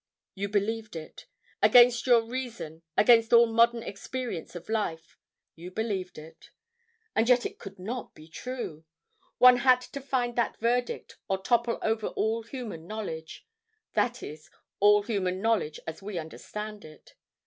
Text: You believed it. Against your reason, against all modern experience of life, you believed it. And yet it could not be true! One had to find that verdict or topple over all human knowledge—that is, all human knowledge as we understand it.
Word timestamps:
You 0.33 0.49
believed 0.49 0.95
it. 0.95 1.27
Against 1.61 2.07
your 2.07 2.23
reason, 2.23 2.81
against 2.97 3.33
all 3.33 3.45
modern 3.45 3.83
experience 3.83 4.55
of 4.55 4.67
life, 4.67 5.15
you 5.55 5.69
believed 5.69 6.17
it. 6.17 6.49
And 7.15 7.29
yet 7.29 7.45
it 7.45 7.59
could 7.59 7.77
not 7.77 8.15
be 8.15 8.27
true! 8.27 8.83
One 9.37 9.57
had 9.57 9.79
to 9.81 10.01
find 10.01 10.35
that 10.35 10.57
verdict 10.57 11.17
or 11.27 11.37
topple 11.39 11.77
over 11.83 12.07
all 12.07 12.41
human 12.41 12.87
knowledge—that 12.87 14.23
is, 14.23 14.49
all 14.79 15.03
human 15.03 15.39
knowledge 15.39 15.79
as 15.85 16.01
we 16.01 16.17
understand 16.17 16.83
it. 16.83 17.13